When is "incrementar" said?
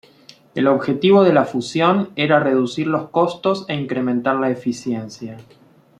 3.75-4.35